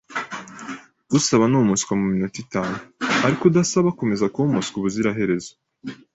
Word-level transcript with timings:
Usaba 1.17 1.45
ni 1.47 1.57
umuswa 1.61 1.91
muminota 1.99 2.37
itanu, 2.45 2.75
ariko 3.25 3.41
udasabye 3.45 3.89
akomeza 3.93 4.31
kuba 4.31 4.47
umuswa 4.47 4.75
ubuziraherezo 4.77 5.51